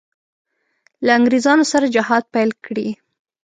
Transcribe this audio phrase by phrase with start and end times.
[1.05, 2.87] له انګرېزانو سره جهاد پیل کړي.